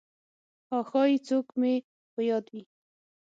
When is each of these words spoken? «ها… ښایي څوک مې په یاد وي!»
«ها… 0.69 0.79
ښایي 0.89 1.17
څوک 1.27 1.47
مې 1.59 1.73
په 2.13 2.21
یاد 2.29 2.45
وي!» 2.53 2.63